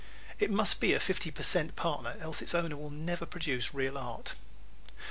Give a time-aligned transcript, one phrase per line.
[0.39, 3.99] It must be a fifty per cent partner, else its owner will never produce real
[3.99, 4.33] art.